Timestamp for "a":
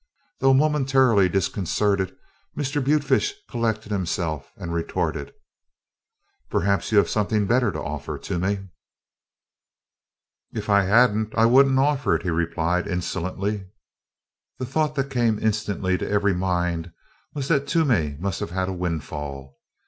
18.69-18.73